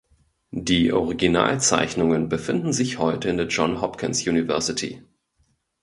[0.49, 5.03] Die Originalzeichnungen befinden sich heute in der Johns Hopkins University.